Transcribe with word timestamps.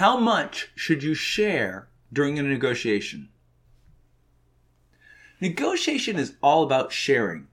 How 0.00 0.16
much 0.16 0.70
should 0.74 1.02
you 1.02 1.12
share 1.12 1.90
during 2.10 2.38
a 2.38 2.42
negotiation? 2.42 3.28
Negotiation 5.42 6.16
is 6.16 6.36
all 6.42 6.62
about 6.62 6.90
sharing. 6.90 7.48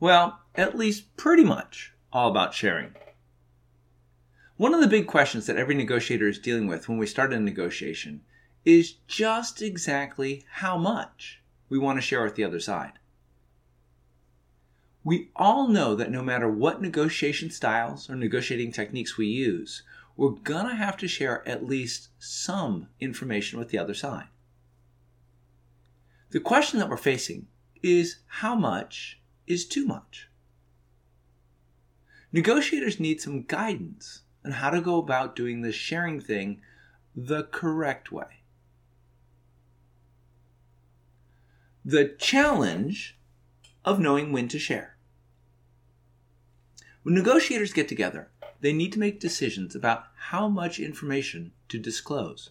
Well, 0.00 0.40
at 0.54 0.78
least 0.78 1.14
pretty 1.18 1.44
much 1.44 1.92
all 2.10 2.30
about 2.30 2.54
sharing. 2.54 2.94
One 4.56 4.72
of 4.72 4.80
the 4.80 4.86
big 4.86 5.06
questions 5.06 5.44
that 5.44 5.58
every 5.58 5.74
negotiator 5.74 6.26
is 6.26 6.38
dealing 6.38 6.66
with 6.66 6.88
when 6.88 6.96
we 6.96 7.06
start 7.06 7.34
a 7.34 7.38
negotiation 7.38 8.22
is 8.64 8.94
just 9.06 9.60
exactly 9.60 10.46
how 10.52 10.78
much 10.78 11.42
we 11.68 11.78
want 11.78 11.98
to 11.98 12.02
share 12.02 12.24
with 12.24 12.34
the 12.34 12.44
other 12.44 12.60
side. 12.60 12.94
We 15.04 15.28
all 15.36 15.68
know 15.68 15.94
that 15.94 16.10
no 16.10 16.22
matter 16.22 16.50
what 16.50 16.80
negotiation 16.80 17.50
styles 17.50 18.08
or 18.08 18.16
negotiating 18.16 18.72
techniques 18.72 19.18
we 19.18 19.26
use, 19.26 19.82
we're 20.18 20.30
going 20.30 20.66
to 20.66 20.74
have 20.74 20.96
to 20.96 21.06
share 21.06 21.48
at 21.48 21.64
least 21.64 22.08
some 22.18 22.88
information 22.98 23.56
with 23.56 23.68
the 23.68 23.78
other 23.78 23.94
side. 23.94 24.26
The 26.30 26.40
question 26.40 26.80
that 26.80 26.88
we're 26.88 26.96
facing 26.96 27.46
is 27.84 28.16
how 28.26 28.56
much 28.56 29.20
is 29.46 29.64
too 29.64 29.86
much? 29.86 30.28
Negotiators 32.32 32.98
need 32.98 33.20
some 33.20 33.44
guidance 33.44 34.22
on 34.44 34.50
how 34.50 34.70
to 34.70 34.80
go 34.80 34.98
about 34.98 35.36
doing 35.36 35.62
the 35.62 35.70
sharing 35.70 36.20
thing 36.20 36.60
the 37.14 37.44
correct 37.44 38.10
way. 38.10 38.42
The 41.84 42.16
challenge 42.18 43.16
of 43.84 44.00
knowing 44.00 44.32
when 44.32 44.48
to 44.48 44.58
share. 44.58 44.96
When 47.04 47.14
negotiators 47.14 47.72
get 47.72 47.86
together, 47.86 48.30
they 48.60 48.72
need 48.72 48.92
to 48.92 48.98
make 48.98 49.20
decisions 49.20 49.74
about 49.74 50.06
how 50.16 50.48
much 50.48 50.80
information 50.80 51.52
to 51.68 51.78
disclose. 51.78 52.50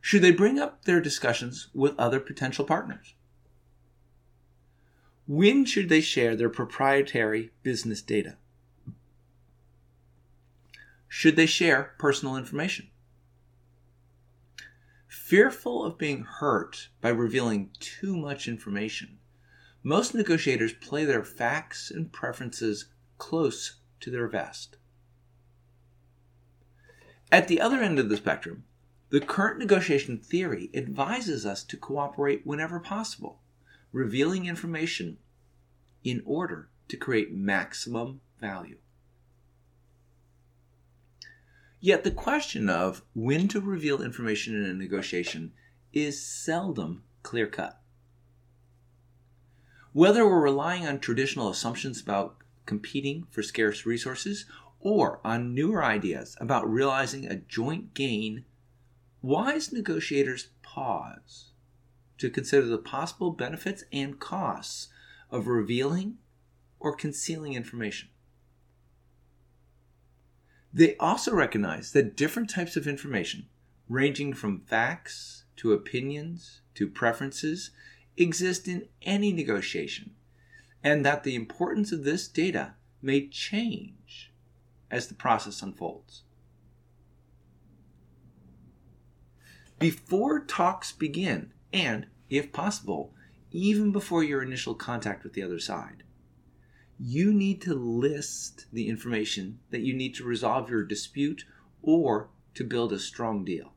Should 0.00 0.22
they 0.22 0.30
bring 0.30 0.58
up 0.58 0.84
their 0.84 1.00
discussions 1.00 1.68
with 1.74 1.98
other 1.98 2.20
potential 2.20 2.64
partners? 2.64 3.14
When 5.26 5.64
should 5.64 5.88
they 5.88 6.02
share 6.02 6.36
their 6.36 6.50
proprietary 6.50 7.50
business 7.62 8.02
data? 8.02 8.36
Should 11.08 11.36
they 11.36 11.46
share 11.46 11.94
personal 11.98 12.36
information? 12.36 12.90
Fearful 15.08 15.84
of 15.84 15.96
being 15.96 16.24
hurt 16.24 16.88
by 17.00 17.08
revealing 17.08 17.70
too 17.80 18.16
much 18.16 18.46
information, 18.46 19.18
most 19.82 20.14
negotiators 20.14 20.72
play 20.72 21.04
their 21.04 21.24
facts 21.24 21.90
and 21.90 22.12
preferences 22.12 22.86
close 23.16 23.76
to 24.04 24.10
their 24.10 24.28
vest. 24.28 24.76
At 27.32 27.48
the 27.48 27.58
other 27.58 27.80
end 27.80 27.98
of 27.98 28.10
the 28.10 28.18
spectrum, 28.18 28.64
the 29.08 29.20
current 29.20 29.58
negotiation 29.58 30.18
theory 30.18 30.70
advises 30.74 31.46
us 31.46 31.64
to 31.64 31.78
cooperate 31.78 32.46
whenever 32.46 32.78
possible, 32.80 33.40
revealing 33.92 34.44
information 34.44 35.16
in 36.04 36.22
order 36.26 36.68
to 36.88 36.98
create 36.98 37.32
maximum 37.32 38.20
value. 38.40 38.76
Yet 41.80 42.04
the 42.04 42.10
question 42.10 42.68
of 42.68 43.02
when 43.14 43.48
to 43.48 43.60
reveal 43.60 44.02
information 44.02 44.54
in 44.54 44.68
a 44.68 44.74
negotiation 44.74 45.52
is 45.94 46.24
seldom 46.24 47.04
clear 47.22 47.46
cut. 47.46 47.80
Whether 49.92 50.26
we're 50.26 50.42
relying 50.42 50.86
on 50.86 50.98
traditional 50.98 51.48
assumptions 51.48 52.02
about 52.02 52.36
competing 52.66 53.26
for 53.30 53.42
scarce 53.42 53.86
resources 53.86 54.46
or 54.80 55.20
on 55.24 55.54
newer 55.54 55.82
ideas 55.82 56.36
about 56.40 56.70
realizing 56.70 57.26
a 57.26 57.36
joint 57.36 57.94
gain, 57.94 58.44
wise 59.22 59.72
negotiators 59.72 60.48
pause 60.62 61.52
to 62.18 62.30
consider 62.30 62.66
the 62.66 62.78
possible 62.78 63.30
benefits 63.30 63.84
and 63.92 64.20
costs 64.20 64.88
of 65.30 65.46
revealing 65.46 66.18
or 66.78 66.94
concealing 66.94 67.54
information. 67.54 68.08
They 70.72 70.96
also 70.96 71.32
recognize 71.34 71.92
that 71.92 72.16
different 72.16 72.50
types 72.50 72.76
of 72.76 72.86
information, 72.86 73.46
ranging 73.88 74.34
from 74.34 74.60
facts 74.60 75.44
to 75.56 75.72
opinions 75.72 76.60
to 76.74 76.88
preferences, 76.88 77.70
exist 78.16 78.68
in 78.68 78.88
any 79.02 79.32
negotiation, 79.32 80.14
and 80.84 81.04
that 81.04 81.24
the 81.24 81.34
importance 81.34 81.90
of 81.90 82.04
this 82.04 82.28
data 82.28 82.74
may 83.00 83.26
change 83.26 84.30
as 84.90 85.08
the 85.08 85.14
process 85.14 85.62
unfolds. 85.62 86.22
Before 89.78 90.40
talks 90.40 90.92
begin, 90.92 91.52
and 91.72 92.06
if 92.28 92.52
possible, 92.52 93.14
even 93.50 93.92
before 93.92 94.22
your 94.22 94.42
initial 94.42 94.74
contact 94.74 95.24
with 95.24 95.32
the 95.32 95.42
other 95.42 95.58
side, 95.58 96.04
you 96.98 97.32
need 97.32 97.60
to 97.62 97.74
list 97.74 98.66
the 98.72 98.88
information 98.88 99.58
that 99.70 99.80
you 99.80 99.94
need 99.94 100.14
to 100.14 100.24
resolve 100.24 100.70
your 100.70 100.84
dispute 100.84 101.44
or 101.82 102.28
to 102.54 102.62
build 102.62 102.92
a 102.92 102.98
strong 102.98 103.44
deal. 103.44 103.72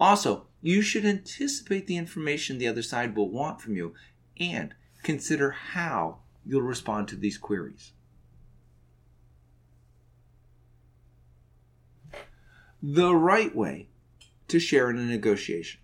Also, 0.00 0.48
you 0.60 0.82
should 0.82 1.04
anticipate 1.04 1.86
the 1.86 1.96
information 1.96 2.58
the 2.58 2.66
other 2.66 2.82
side 2.82 3.14
will 3.14 3.30
want 3.30 3.60
from 3.60 3.76
you 3.76 3.94
and 4.38 4.74
consider 5.02 5.50
how 5.50 6.18
you'll 6.44 6.62
respond 6.62 7.08
to 7.08 7.16
these 7.16 7.38
queries. 7.38 7.92
The 12.82 13.14
right 13.14 13.54
way 13.54 13.88
to 14.48 14.58
share 14.58 14.90
in 14.90 14.98
a 14.98 15.04
negotiation. 15.04 15.80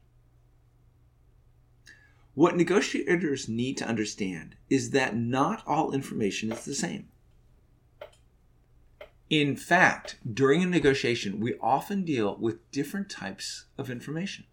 What 2.34 2.56
negotiators 2.56 3.48
need 3.48 3.76
to 3.78 3.88
understand 3.88 4.56
is 4.68 4.90
that 4.90 5.16
not 5.16 5.62
all 5.66 5.92
information 5.92 6.52
is 6.52 6.64
the 6.64 6.74
same. 6.74 7.08
In 9.30 9.56
fact, 9.56 10.18
during 10.32 10.62
a 10.62 10.66
negotiation, 10.66 11.40
we 11.40 11.54
often 11.60 12.04
deal 12.04 12.36
with 12.36 12.70
different 12.70 13.10
types 13.10 13.66
of 13.76 13.90
information 13.90 14.44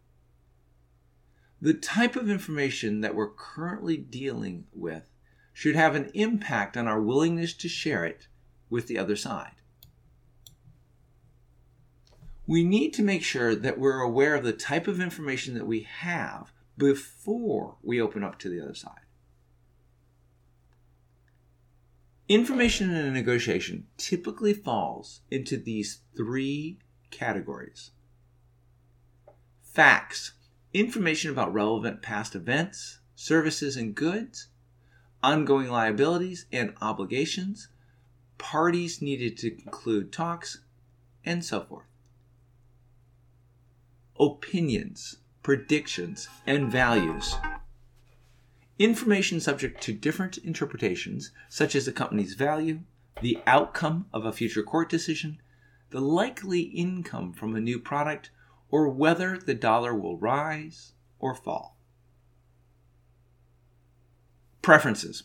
the 1.66 1.74
type 1.74 2.16
of 2.16 2.30
information 2.30 3.02
that 3.02 3.16
we're 3.16 3.32
currently 3.32 3.98
dealing 3.98 4.66
with 4.72 5.10
should 5.52 5.76
have 5.76 5.96
an 5.96 6.12
impact 6.14 6.78
on 6.78 6.88
our 6.88 7.02
willingness 7.02 7.56
to 7.56 7.68
share 7.68 8.06
it 8.06 8.28
with 8.70 8.86
the 8.86 9.00
other 9.00 9.16
side. 9.16 9.56
We 12.46 12.64
need 12.64 12.94
to 12.94 13.02
make 13.02 13.24
sure 13.24 13.56
that 13.56 13.80
we're 13.80 14.00
aware 14.00 14.36
of 14.36 14.44
the 14.44 14.54
type 14.54 14.88
of 14.88 15.02
information 15.02 15.56
that 15.56 15.66
we 15.66 15.88
have 16.02 16.54
before 16.78 17.78
we 17.82 18.00
open 18.00 18.24
up 18.24 18.38
to 18.40 18.50
the 18.50 18.62
other 18.62 18.76
side. 18.76 19.08
Information 22.30 22.92
in 22.92 23.08
a 23.08 23.12
negotiation 23.12 23.88
typically 23.98 24.54
falls 24.54 25.22
into 25.32 25.58
these 25.58 26.02
three 26.16 26.78
categories 27.10 27.90
facts 29.64 30.34
information 30.76 31.32
about 31.32 31.54
relevant 31.54 32.02
past 32.02 32.36
events, 32.36 33.00
services, 33.16 33.78
and 33.78 33.96
goods, 33.96 34.50
ongoing 35.24 35.70
liabilities 35.70 36.48
and 36.52 36.74
obligations, 36.82 37.70
parties 38.38 39.02
needed 39.02 39.38
to 39.38 39.52
conclude 39.52 40.12
talks, 40.12 40.60
and 41.24 41.46
so 41.46 41.62
forth. 41.62 41.86
Opinions, 44.20 45.16
predictions, 45.44 46.28
and 46.46 46.70
values. 46.70 47.36
Information 48.78 49.40
subject 49.40 49.82
to 49.82 49.94
different 49.94 50.38
interpretations, 50.40 51.32
such 51.48 51.74
as 51.74 51.86
the 51.86 51.94
company's 51.94 52.34
value, 52.34 52.82
the 53.22 53.40
outcome 53.48 54.08
of 54.12 54.26
a 54.26 54.34
future 54.34 54.64
court 54.64 54.90
decision, 54.90 55.42
the 55.92 56.02
likely 56.02 56.60
income 56.60 57.32
from 57.32 57.56
a 57.56 57.62
new 57.62 57.80
product, 57.80 58.30
or 58.70 58.90
whether 58.90 59.38
the 59.38 59.54
dollar 59.54 59.94
will 59.94 60.18
rise 60.18 60.94
or 61.20 61.36
fall. 61.36 61.78
Preferences 64.62 65.24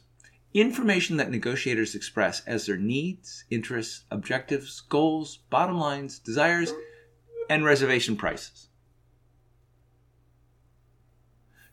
information 0.53 1.17
that 1.17 1.31
negotiators 1.31 1.95
express 1.95 2.43
as 2.47 2.67
their 2.67 2.77
needs, 2.77 3.45
interests, 3.51 4.05
objectives, 4.11 4.81
goals, 4.81 5.39
bottom 5.49 5.79
lines, 5.79 6.19
desires, 6.19 6.73
and 7.49 7.65
reservation 7.65 8.17
prices. 8.17 8.69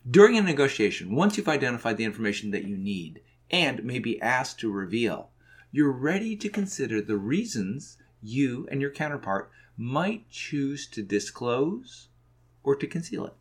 During 0.10 0.38
a 0.38 0.42
negotiation, 0.42 1.16
once 1.16 1.38
you've 1.38 1.50
identified 1.50 1.98
the 1.98 2.06
information 2.06 2.52
that 2.52 2.64
you 2.66 2.78
need 2.78 3.22
and 3.52 3.84
may 3.84 4.00
be 4.00 4.22
asked 4.22 4.60
to 4.60 4.72
reveal, 4.72 5.32
you're 5.72 5.92
ready 5.92 6.36
to 6.38 6.50
consider 6.50 7.02
the 7.02 7.18
reasons 7.18 7.98
you 8.22 8.68
and 8.72 8.82
your 8.82 8.92
counterpart 8.92 9.52
might 9.78 10.30
choose 10.30 10.88
to 10.88 11.04
disclose 11.04 12.08
or 12.64 12.76
to 12.76 12.88
conceal 12.88 13.26
it. 13.26 13.34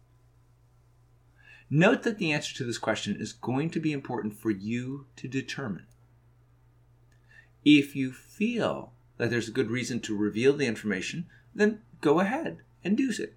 Note 1.69 2.05
that 2.05 2.19
the 2.19 2.33
answer 2.33 2.55
to 2.55 2.65
this 2.65 2.79
question 2.79 3.17
is 3.19 3.33
going 3.33 3.71
to 3.71 3.81
be 3.81 3.93
important 3.93 4.35
for 4.35 4.51
you 4.51 5.07
to 5.17 5.27
determine. 5.27 5.87
If 7.65 7.97
you 7.97 8.13
feel 8.13 8.93
that 9.17 9.31
there's 9.31 9.49
a 9.49 9.53
good 9.53 9.71
reason 9.71 10.01
to 10.01 10.17
reveal 10.17 10.53
the 10.53 10.67
information, 10.67 11.27
then 11.55 11.81
go 12.01 12.21
ahead 12.21 12.59
and 12.85 12.97
do 12.97 13.11
it. 13.19 13.35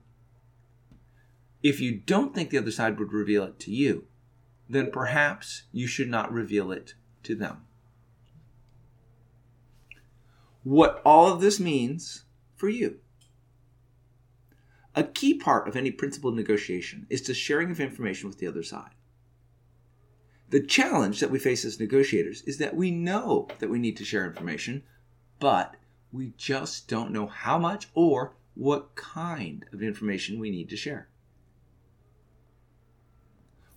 If 1.63 1.79
you 1.79 1.97
don't 1.97 2.35
think 2.35 2.51
the 2.51 2.59
other 2.59 2.71
side 2.71 2.99
would 2.99 3.11
reveal 3.11 3.43
it 3.45 3.59
to 3.61 3.71
you, 3.71 4.05
then 4.69 4.91
perhaps 4.91 5.63
you 5.71 5.87
should 5.87 6.09
not 6.09 6.31
reveal 6.31 6.71
it 6.71 6.93
to 7.23 7.33
them. 7.33 7.65
What 10.69 11.01
all 11.03 11.33
of 11.33 11.41
this 11.41 11.59
means 11.59 12.25
for 12.55 12.69
you. 12.69 12.99
A 14.93 15.03
key 15.03 15.33
part 15.33 15.67
of 15.67 15.75
any 15.75 15.89
principled 15.89 16.35
negotiation 16.35 17.07
is 17.09 17.23
the 17.23 17.33
sharing 17.33 17.71
of 17.71 17.79
information 17.79 18.29
with 18.29 18.37
the 18.37 18.45
other 18.45 18.61
side. 18.61 18.91
The 20.51 20.61
challenge 20.61 21.21
that 21.21 21.31
we 21.31 21.39
face 21.39 21.65
as 21.65 21.79
negotiators 21.79 22.43
is 22.43 22.59
that 22.59 22.75
we 22.75 22.91
know 22.91 23.47
that 23.57 23.71
we 23.71 23.79
need 23.79 23.97
to 23.97 24.05
share 24.05 24.27
information, 24.27 24.83
but 25.39 25.75
we 26.11 26.33
just 26.37 26.87
don't 26.87 27.11
know 27.11 27.25
how 27.25 27.57
much 27.57 27.87
or 27.95 28.35
what 28.53 28.93
kind 28.93 29.65
of 29.73 29.81
information 29.81 30.37
we 30.37 30.51
need 30.51 30.69
to 30.69 30.77
share. 30.77 31.09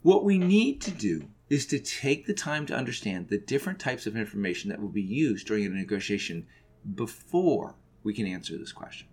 What 0.02 0.24
we 0.24 0.36
need 0.36 0.82
to 0.82 0.90
do 0.90 1.30
is 1.48 1.64
to 1.68 1.78
take 1.78 2.26
the 2.26 2.34
time 2.34 2.66
to 2.66 2.76
understand 2.76 3.28
the 3.28 3.38
different 3.38 3.78
types 3.78 4.06
of 4.06 4.14
information 4.14 4.68
that 4.68 4.82
will 4.82 4.90
be 4.90 5.00
used 5.00 5.46
during 5.46 5.64
a 5.64 5.70
negotiation 5.70 6.46
before 6.94 7.76
we 8.02 8.14
can 8.14 8.26
answer 8.26 8.56
this 8.58 8.72
question. 8.72 9.08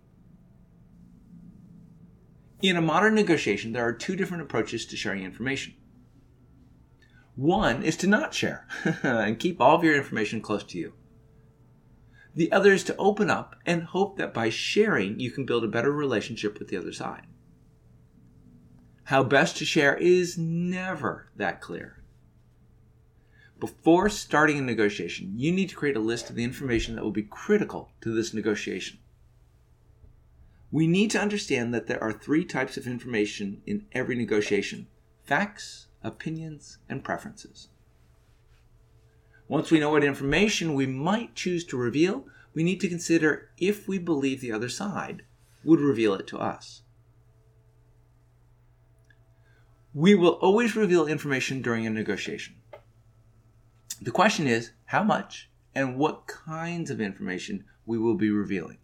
In 2.62 2.76
a 2.76 2.82
modern 2.82 3.14
negotiation, 3.14 3.72
there 3.72 3.86
are 3.86 3.92
two 3.92 4.16
different 4.16 4.42
approaches 4.42 4.84
to 4.86 4.96
sharing 4.96 5.24
information. 5.24 5.74
One 7.36 7.82
is 7.82 7.96
to 7.98 8.06
not 8.06 8.34
share 8.34 8.66
and 9.02 9.38
keep 9.38 9.60
all 9.60 9.76
of 9.76 9.84
your 9.84 9.96
information 9.96 10.42
close 10.42 10.62
to 10.64 10.78
you. 10.78 10.92
The 12.34 12.52
other 12.52 12.72
is 12.72 12.84
to 12.84 12.96
open 12.96 13.30
up 13.30 13.56
and 13.64 13.82
hope 13.84 14.18
that 14.18 14.34
by 14.34 14.50
sharing, 14.50 15.18
you 15.18 15.30
can 15.30 15.46
build 15.46 15.64
a 15.64 15.68
better 15.68 15.90
relationship 15.90 16.58
with 16.58 16.68
the 16.68 16.76
other 16.76 16.92
side. 16.92 17.26
How 19.04 19.24
best 19.24 19.56
to 19.56 19.64
share 19.64 19.96
is 19.96 20.38
never 20.38 21.30
that 21.36 21.60
clear. 21.60 21.99
Before 23.60 24.08
starting 24.08 24.58
a 24.58 24.62
negotiation, 24.62 25.34
you 25.36 25.52
need 25.52 25.68
to 25.68 25.76
create 25.76 25.96
a 25.96 26.00
list 26.00 26.30
of 26.30 26.36
the 26.36 26.44
information 26.44 26.96
that 26.96 27.04
will 27.04 27.10
be 27.10 27.22
critical 27.22 27.90
to 28.00 28.14
this 28.14 28.32
negotiation. 28.32 28.98
We 30.72 30.86
need 30.86 31.10
to 31.10 31.20
understand 31.20 31.74
that 31.74 31.86
there 31.86 32.02
are 32.02 32.12
three 32.12 32.46
types 32.46 32.78
of 32.78 32.86
information 32.86 33.60
in 33.66 33.84
every 33.92 34.16
negotiation 34.16 34.86
facts, 35.24 35.88
opinions, 36.02 36.78
and 36.88 37.04
preferences. 37.04 37.68
Once 39.46 39.70
we 39.70 39.78
know 39.78 39.90
what 39.90 40.04
information 40.04 40.74
we 40.74 40.86
might 40.86 41.34
choose 41.34 41.64
to 41.66 41.76
reveal, 41.76 42.24
we 42.54 42.64
need 42.64 42.80
to 42.80 42.88
consider 42.88 43.50
if 43.58 43.86
we 43.86 43.98
believe 43.98 44.40
the 44.40 44.52
other 44.52 44.70
side 44.70 45.22
would 45.64 45.80
reveal 45.80 46.14
it 46.14 46.26
to 46.28 46.38
us. 46.38 46.82
We 49.92 50.14
will 50.14 50.38
always 50.40 50.74
reveal 50.74 51.06
information 51.06 51.60
during 51.60 51.86
a 51.86 51.90
negotiation. 51.90 52.54
The 54.00 54.10
question 54.10 54.46
is 54.46 54.72
how 54.86 55.02
much 55.02 55.50
and 55.74 55.96
what 55.96 56.26
kinds 56.26 56.90
of 56.90 57.00
information 57.00 57.64
we 57.84 57.98
will 57.98 58.14
be 58.16 58.30
revealing. 58.30 58.78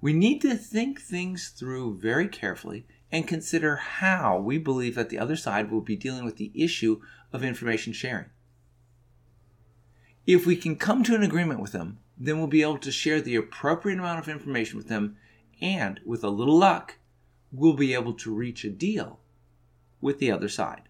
We 0.00 0.12
need 0.12 0.40
to 0.42 0.56
think 0.56 1.00
things 1.00 1.50
through 1.50 1.98
very 1.98 2.26
carefully 2.26 2.86
and 3.12 3.28
consider 3.28 3.76
how 3.76 4.38
we 4.38 4.58
believe 4.58 4.96
that 4.96 5.10
the 5.10 5.18
other 5.18 5.36
side 5.36 5.70
will 5.70 5.80
be 5.80 5.94
dealing 5.94 6.24
with 6.24 6.36
the 6.36 6.50
issue 6.54 7.00
of 7.32 7.44
information 7.44 7.92
sharing. 7.92 8.30
If 10.26 10.46
we 10.46 10.56
can 10.56 10.76
come 10.76 11.04
to 11.04 11.14
an 11.14 11.22
agreement 11.22 11.60
with 11.60 11.72
them, 11.72 11.98
then 12.18 12.38
we'll 12.38 12.46
be 12.48 12.62
able 12.62 12.78
to 12.78 12.90
share 12.90 13.20
the 13.20 13.36
appropriate 13.36 13.98
amount 13.98 14.18
of 14.18 14.28
information 14.28 14.76
with 14.76 14.88
them, 14.88 15.16
and 15.60 16.00
with 16.04 16.24
a 16.24 16.30
little 16.30 16.58
luck, 16.58 16.98
we'll 17.52 17.74
be 17.74 17.94
able 17.94 18.14
to 18.14 18.34
reach 18.34 18.64
a 18.64 18.70
deal 18.70 19.20
with 20.00 20.18
the 20.18 20.30
other 20.30 20.48
side. 20.48 20.82